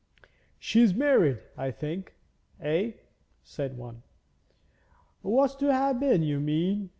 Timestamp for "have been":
5.71-6.23